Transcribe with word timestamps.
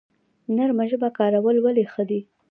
نرمه 0.55 0.85
ژبه 0.91 1.09
کارول 1.17 1.57
ولې 1.61 1.83
ښه 1.91 2.03
دي؟ 2.09 2.19